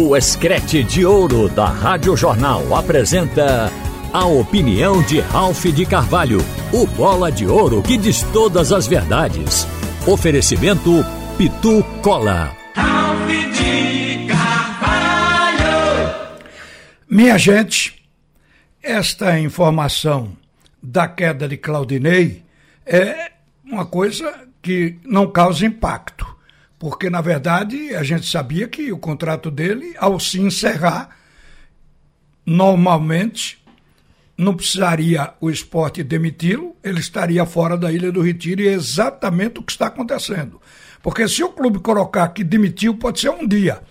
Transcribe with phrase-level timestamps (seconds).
[0.00, 3.68] O Escrete de Ouro da Rádio Jornal apresenta
[4.12, 6.38] a opinião de Ralph de Carvalho,
[6.72, 9.66] o bola de ouro que diz todas as verdades.
[10.06, 11.04] Oferecimento
[11.36, 12.56] Pitu Cola.
[12.76, 16.14] Ralph de Carvalho.
[17.10, 18.00] Minha gente,
[18.80, 20.32] esta informação
[20.80, 22.44] da queda de Claudinei
[22.86, 23.32] é
[23.64, 26.37] uma coisa que não causa impacto
[26.78, 31.16] porque na verdade a gente sabia que o contrato dele, ao se encerrar,
[32.46, 33.58] normalmente
[34.36, 39.58] não precisaria o esporte demiti-lo, ele estaria fora da Ilha do Retiro e é exatamente
[39.58, 40.60] o que está acontecendo.
[41.02, 43.82] Porque se o clube colocar que demitiu, pode ser um dia.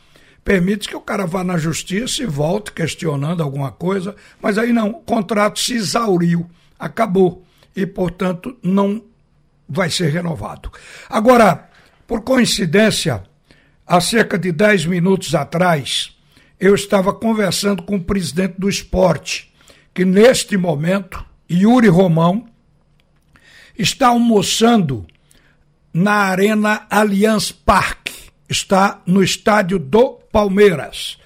[0.44, 4.92] Permite que o cara vá na justiça e volte questionando alguma coisa, mas aí não,
[4.92, 7.44] o contrato se exauriu, acabou
[7.76, 9.04] e, portanto, não
[9.68, 10.72] vai ser renovado.
[11.10, 11.67] Agora,
[12.08, 13.22] por coincidência,
[13.86, 16.16] há cerca de 10 minutos atrás,
[16.60, 19.54] eu estava conversando com o presidente do esporte,
[19.94, 22.48] que neste momento, Yuri Romão,
[23.78, 25.06] está almoçando
[25.94, 28.14] na Arena Allianz Parque,
[28.50, 31.18] está no estádio do Palmeiras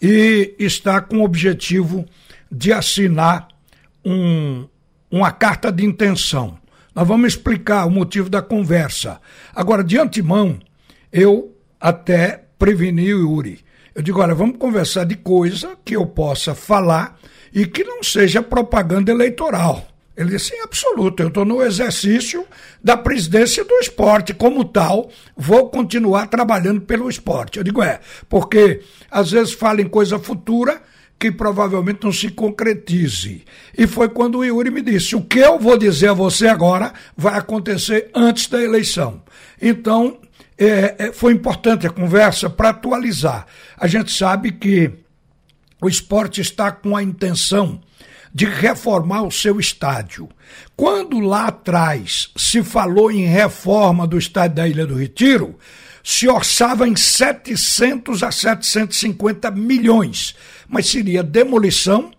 [0.00, 2.04] e está com o objetivo
[2.52, 3.48] de assinar
[4.04, 4.68] um,
[5.10, 6.58] uma carta de intenção.
[6.96, 9.20] Nós vamos explicar o motivo da conversa.
[9.54, 10.58] Agora, de antemão,
[11.12, 13.60] eu até preveni o Yuri.
[13.94, 17.18] Eu digo, olha, vamos conversar de coisa que eu possa falar
[17.52, 19.86] e que não seja propaganda eleitoral.
[20.16, 22.46] Ele disse, sim, absoluto, eu estou no exercício
[22.82, 27.58] da presidência do esporte, como tal, vou continuar trabalhando pelo esporte.
[27.58, 28.80] Eu digo, é, porque
[29.10, 30.80] às vezes fala em coisa futura,
[31.18, 33.44] que provavelmente não se concretize.
[33.76, 36.92] E foi quando o Yuri me disse: o que eu vou dizer a você agora
[37.16, 39.22] vai acontecer antes da eleição.
[39.60, 40.18] Então,
[40.58, 43.46] é, é, foi importante a conversa para atualizar.
[43.76, 44.90] A gente sabe que
[45.80, 47.80] o esporte está com a intenção
[48.36, 50.28] de reformar o seu estádio.
[50.76, 55.58] Quando lá atrás se falou em reforma do estádio da Ilha do Retiro,
[56.04, 60.36] se orçava em 700 a 750 milhões,
[60.68, 62.10] mas seria demolição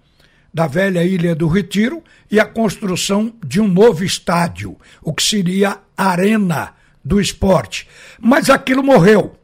[0.52, 5.78] da velha Ilha do Retiro e a construção de um novo estádio, o que seria
[5.96, 6.74] Arena
[7.06, 7.88] do Esporte.
[8.20, 9.36] Mas aquilo morreu.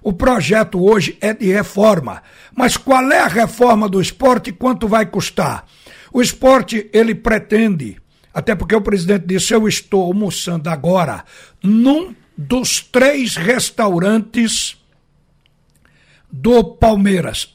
[0.00, 2.22] O projeto hoje é de reforma.
[2.54, 5.66] Mas qual é a reforma do esporte e quanto vai custar?
[6.12, 7.96] O esporte, ele pretende,
[8.32, 11.24] até porque o presidente disse, eu estou almoçando agora
[11.62, 14.76] num dos três restaurantes
[16.30, 17.54] do Palmeiras,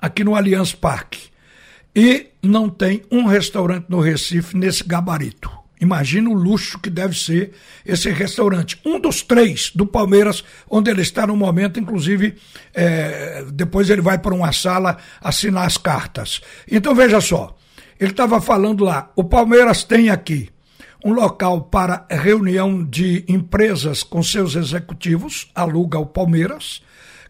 [0.00, 1.28] aqui no Allianz Parque.
[1.94, 5.50] E não tem um restaurante no Recife nesse gabarito.
[5.80, 7.52] Imagina o luxo que deve ser
[7.84, 8.80] esse restaurante.
[8.84, 12.36] Um dos três do Palmeiras, onde ele está no momento, inclusive,
[12.74, 16.40] é, depois ele vai para uma sala assinar as cartas.
[16.70, 17.56] Então veja só,
[17.98, 20.50] ele estava falando lá, o Palmeiras tem aqui
[21.04, 26.82] um local para reunião de empresas com seus executivos, aluga o Palmeiras,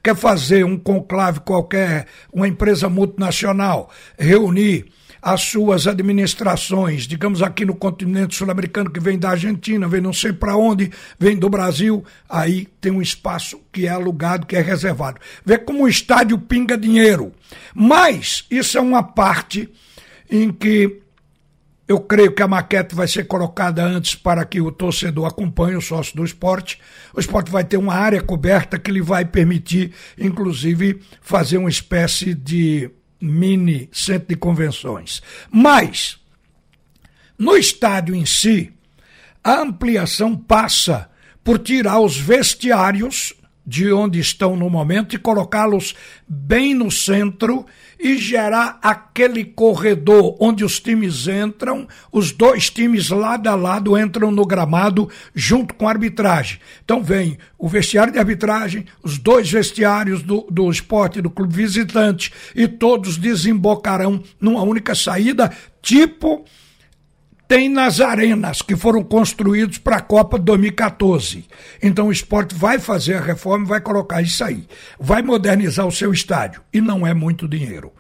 [0.03, 4.87] quer fazer um conclave qualquer, uma empresa multinacional, reunir
[5.21, 10.33] as suas administrações, digamos aqui no continente sul-americano, que vem da Argentina, vem não sei
[10.33, 15.21] para onde, vem do Brasil, aí tem um espaço que é alugado, que é reservado.
[15.45, 17.33] Vê como o estádio pinga dinheiro.
[17.75, 19.69] Mas isso é uma parte
[20.31, 21.03] em que
[21.89, 25.81] eu creio que a maquete vai ser colocada antes para que o torcedor acompanhe o
[25.81, 26.81] sócio do esporte.
[27.15, 32.35] O esporte vai ter uma área coberta que lhe vai permitir, inclusive, fazer uma espécie
[32.35, 35.23] de mini centro de convenções.
[35.51, 36.19] Mas,
[37.39, 38.73] no estádio em si,
[39.45, 41.09] a ampliação passa
[41.45, 43.33] por tirar os vestiários
[43.67, 45.95] de onde estão no momento e colocá-los
[46.29, 47.67] bem no centro
[47.99, 54.31] e gerar aquele corredor onde os times entram, os dois times lado a lado entram
[54.31, 56.61] no gramado junto com a arbitragem.
[56.85, 62.33] Então vem o vestiário de arbitragem, os dois vestiários do, do esporte do clube visitante
[62.55, 65.51] e todos desembocarão numa única saída,
[65.83, 66.45] tipo
[67.49, 71.47] tem nas arenas que foram construídos para a Copa 2014.
[71.83, 74.67] Então o esporte vai fazer a reforma vai colocar isso aí.
[74.99, 76.63] Vai modernizar o seu estádio.
[76.73, 77.93] E não é muito dinheiro.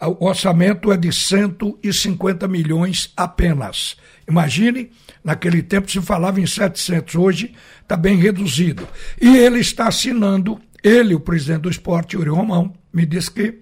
[0.00, 3.96] O orçamento é de 150 milhões apenas.
[4.28, 4.90] Imagine,
[5.22, 8.88] naquele tempo se falava em 700, hoje está bem reduzido.
[9.20, 13.60] E ele está assinando, ele, o presidente do esporte, Yuri Romão, me disse que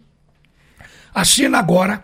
[1.15, 2.03] assina agora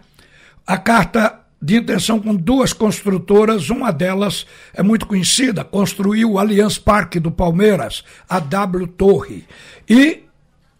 [0.66, 6.78] a carta de intenção com duas construtoras, uma delas é muito conhecida, construiu o Allianz
[6.78, 9.44] Parque do Palmeiras, a W Torre,
[9.90, 10.22] e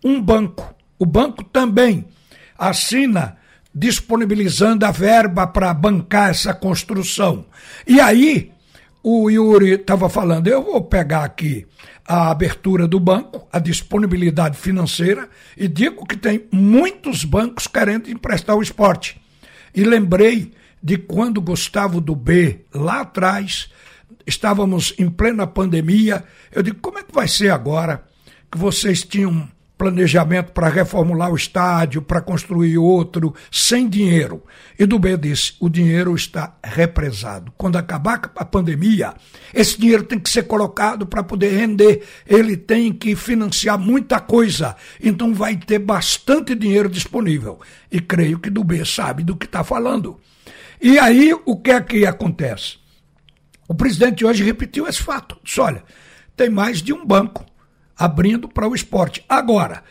[0.04, 2.04] um banco, O banco também
[2.56, 3.36] assina
[3.74, 7.44] disponibilizando a verba para bancar essa construção.
[7.86, 8.52] E aí,
[9.02, 11.66] o Yuri estava falando, eu vou pegar aqui
[12.06, 18.56] a abertura do banco, a disponibilidade financeira, e digo que tem muitos bancos querendo emprestar
[18.56, 19.20] o esporte.
[19.74, 20.52] E lembrei
[20.86, 23.68] de quando Gustavo do B, lá atrás,
[24.24, 26.22] estávamos em plena pandemia,
[26.52, 28.04] eu digo, como é que vai ser agora
[28.48, 34.44] que vocês tinham planejamento para reformular o estádio, para construir outro, sem dinheiro.
[34.78, 37.52] E do B disse: o dinheiro está represado.
[37.58, 39.12] Quando acabar a pandemia,
[39.52, 42.04] esse dinheiro tem que ser colocado para poder render.
[42.24, 44.76] Ele tem que financiar muita coisa.
[45.02, 47.58] Então vai ter bastante dinheiro disponível.
[47.90, 50.20] E creio que do B sabe do que está falando.
[50.86, 52.76] E aí, o que é que acontece?
[53.66, 55.36] O presidente hoje repetiu esse fato.
[55.42, 55.82] Disse: olha,
[56.36, 57.44] tem mais de um banco
[57.98, 59.24] abrindo para o esporte.
[59.28, 59.82] Agora,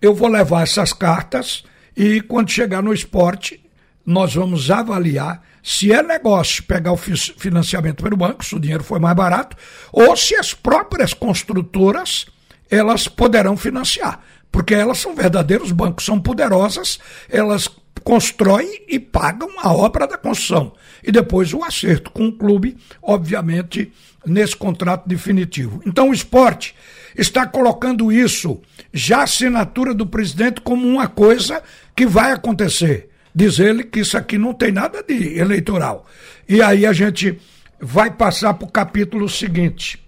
[0.00, 1.64] eu vou levar essas cartas
[1.96, 3.60] e quando chegar no esporte,
[4.06, 9.00] nós vamos avaliar se é negócio pegar o financiamento pelo banco, se o dinheiro foi
[9.00, 9.56] mais barato,
[9.90, 12.26] ou se as próprias construtoras
[12.70, 14.20] elas poderão financiar,
[14.52, 17.68] porque elas são verdadeiros bancos, são poderosas, elas
[18.04, 20.72] constroem e pagam a obra da construção.
[21.02, 23.92] E depois o acerto com o clube, obviamente,
[24.26, 25.80] nesse contrato definitivo.
[25.86, 26.74] Então o esporte
[27.16, 28.60] está colocando isso,
[28.92, 31.62] já a assinatura do presidente, como uma coisa
[31.94, 33.08] que vai acontecer.
[33.34, 36.06] Diz ele que isso aqui não tem nada de eleitoral.
[36.48, 37.38] E aí a gente
[37.80, 40.04] vai passar para o capítulo seguinte.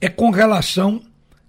[0.00, 1.02] É com relação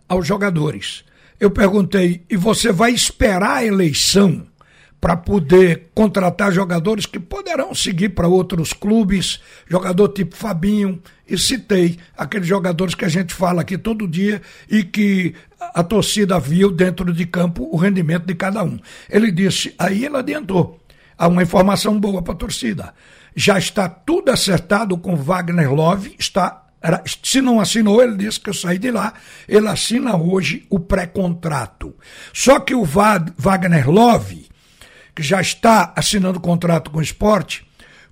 [0.08, 1.04] aos jogadores.
[1.40, 4.48] Eu perguntei, e você vai esperar a eleição
[5.06, 11.00] para poder contratar jogadores que poderão seguir para outros clubes, jogador tipo Fabinho,
[11.30, 16.40] e citei aqueles jogadores que a gente fala aqui todo dia e que a torcida
[16.40, 18.80] viu dentro de campo o rendimento de cada um.
[19.08, 20.80] Ele disse, aí ele adiantou,
[21.16, 22.92] há uma informação boa para a torcida.
[23.36, 26.64] Já está tudo acertado com Wagner Love, está
[27.24, 29.14] se não assinou, ele disse que eu saí de lá.
[29.48, 31.94] Ele assina hoje o pré-contrato.
[32.34, 34.55] Só que o Wagner Love
[35.16, 37.66] que já está assinando contrato com o esporte,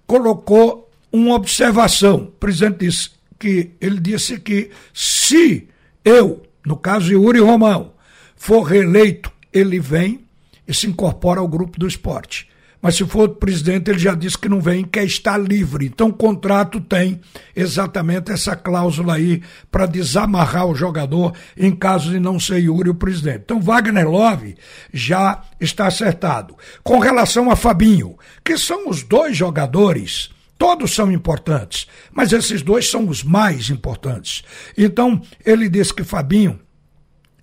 [0.08, 2.16] colocou uma observação.
[2.16, 5.68] O presidente disse que ele disse que se
[6.06, 7.94] eu, no caso Yuri Romão,
[8.36, 10.26] for reeleito, ele vem
[10.68, 12.50] e se incorpora ao grupo do esporte.
[12.84, 15.86] Mas se for presidente, ele já disse que não vem, quer estar livre.
[15.86, 17.22] Então o contrato tem
[17.56, 19.42] exatamente essa cláusula aí
[19.72, 23.44] para desamarrar o jogador em caso de não ser Yuri o presidente.
[23.46, 24.58] Então Wagner Love
[24.92, 26.58] já está acertado.
[26.84, 32.90] Com relação a Fabinho, que são os dois jogadores Todos são importantes, mas esses dois
[32.90, 34.44] são os mais importantes.
[34.78, 36.58] Então, ele disse que Fabinho,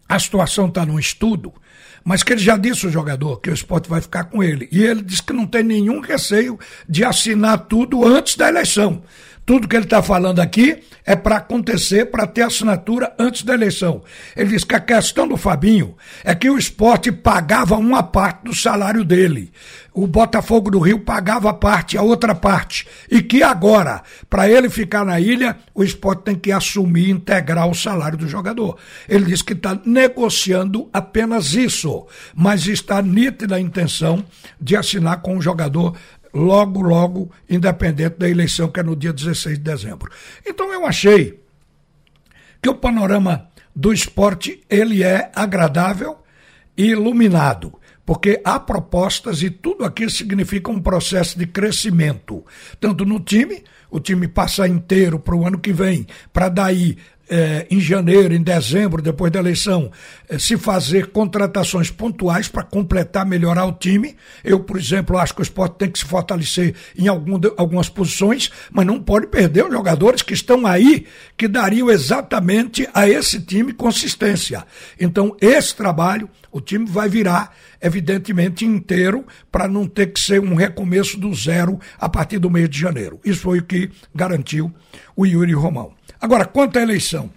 [0.08, 1.52] a situação está num estudo,
[2.04, 4.68] mas que ele já disse ao jogador que o esporte vai ficar com ele.
[4.72, 6.58] E ele disse que não tem nenhum receio
[6.88, 9.02] de assinar tudo antes da eleição.
[9.50, 14.00] Tudo que ele está falando aqui é para acontecer, para ter assinatura antes da eleição.
[14.36, 18.54] Ele diz que a questão do Fabinho é que o esporte pagava uma parte do
[18.54, 19.50] salário dele.
[19.92, 22.86] O Botafogo do Rio pagava parte, a outra parte.
[23.10, 27.74] E que agora, para ele ficar na ilha, o esporte tem que assumir integrar o
[27.74, 28.76] salário do jogador.
[29.08, 32.06] Ele diz que está negociando apenas isso,
[32.36, 34.24] mas está nítida a intenção
[34.60, 35.96] de assinar com o jogador
[36.32, 40.10] logo, logo, independente da eleição, que é no dia 16 de dezembro.
[40.46, 41.40] Então eu achei
[42.62, 46.18] que o panorama do esporte ele é agradável
[46.76, 52.44] e iluminado, porque há propostas e tudo aquilo significa um processo de crescimento,
[52.78, 56.96] tanto no time, o time passar inteiro para o ano que vem, para daí
[57.32, 59.92] eh, em janeiro, em dezembro, depois da eleição,
[60.28, 64.16] eh, se fazer contratações pontuais para completar, melhorar o time.
[64.42, 67.88] Eu, por exemplo, acho que o esporte tem que se fortalecer em algum de, algumas
[67.88, 71.06] posições, mas não pode perder os jogadores que estão aí,
[71.36, 74.66] que dariam exatamente a esse time consistência.
[74.98, 80.56] Então, esse trabalho, o time vai virar, evidentemente, inteiro, para não ter que ser um
[80.56, 83.20] recomeço do zero a partir do mês de janeiro.
[83.24, 84.72] Isso foi o que garantiu
[85.14, 85.99] o Yuri Romão.
[86.20, 87.30] Agora, quanto à eleição,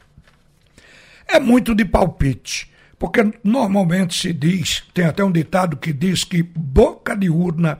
[1.27, 6.43] é muito de palpite, porque normalmente se diz, tem até um ditado que diz que
[6.43, 7.79] boca de urna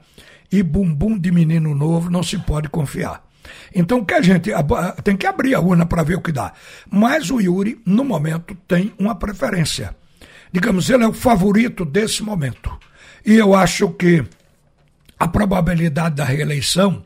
[0.52, 3.24] e bumbum de menino novo não se pode confiar.
[3.76, 4.50] Então que a gente
[5.04, 6.54] tem que abrir a urna para ver o que dá.
[6.90, 9.96] Mas o Yuri, no momento, tem uma preferência.
[10.52, 12.72] Digamos, ele é o favorito desse momento.
[13.26, 14.24] E eu acho que
[15.20, 17.04] a probabilidade da reeleição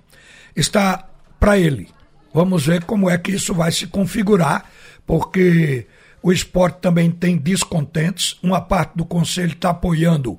[0.55, 1.07] está
[1.39, 1.89] para ele.
[2.37, 4.69] Vamos ver como é que isso vai se configurar,
[5.07, 5.87] porque
[6.21, 8.37] O esporte também tem descontentes.
[8.43, 10.37] Uma parte do conselho está apoiando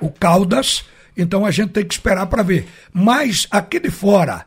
[0.00, 0.84] o Caldas.
[1.16, 2.66] Então a gente tem que esperar para ver.
[2.92, 4.46] Mas aqui de fora,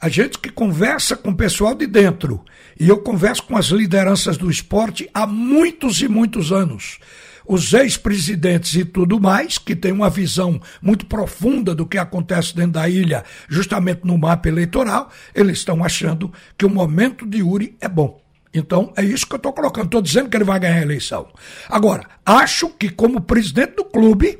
[0.00, 2.44] a gente que conversa com o pessoal de dentro,
[2.78, 6.98] e eu converso com as lideranças do esporte há muitos e muitos anos
[7.50, 12.72] os ex-presidentes e tudo mais, que têm uma visão muito profunda do que acontece dentro
[12.72, 17.88] da ilha, justamente no mapa eleitoral, eles estão achando que o momento de Uri é
[17.88, 18.22] bom.
[18.54, 19.86] Então, é isso que eu estou colocando.
[19.86, 21.26] Estou dizendo que ele vai ganhar a eleição.
[21.68, 24.38] Agora, acho que, como presidente do clube,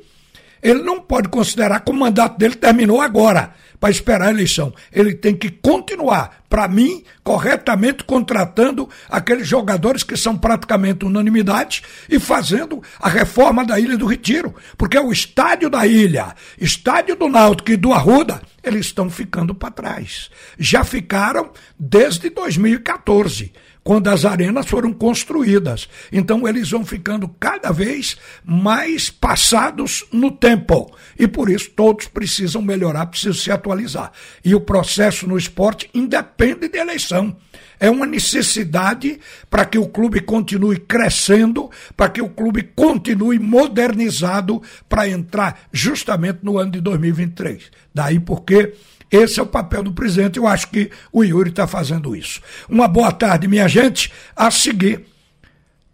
[0.63, 4.73] ele não pode considerar que o mandato dele terminou agora para esperar a eleição.
[4.93, 12.21] Ele tem que continuar, para mim, corretamente contratando aqueles jogadores que são praticamente unanimidade e
[12.21, 14.55] fazendo a reforma da Ilha do Retiro.
[14.77, 19.71] Porque o estádio da ilha, estádio do Náutico e do Arruda, eles estão ficando para
[19.71, 20.31] trás.
[20.59, 23.53] Já ficaram desde 2014
[23.91, 25.89] quando as arenas foram construídas.
[26.13, 30.97] Então eles vão ficando cada vez mais passados no tempo.
[31.19, 34.13] E por isso todos precisam melhorar, precisam se atualizar.
[34.45, 37.37] E o processo no esporte independe de eleição.
[37.81, 39.19] É uma necessidade
[39.51, 46.39] para que o clube continue crescendo, para que o clube continue modernizado para entrar justamente
[46.45, 47.73] no ano de 2023.
[47.93, 48.73] Daí porque
[49.11, 50.39] esse é o papel do presidente.
[50.39, 52.41] Eu acho que o Yuri está fazendo isso.
[52.69, 54.13] Uma boa tarde, minha gente.
[54.37, 55.05] A seguir,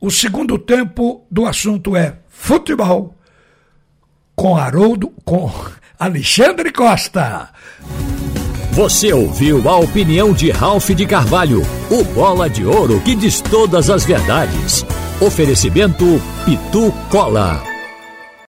[0.01, 3.17] o segundo tempo do assunto é futebol
[4.35, 5.51] com Haroldo, com
[5.99, 7.49] Alexandre Costa.
[8.73, 13.89] Você ouviu a opinião de Ralph de Carvalho, o bola de ouro que diz todas
[13.89, 14.85] as verdades.
[15.19, 16.05] Oferecimento
[16.45, 17.76] Pitu Cola.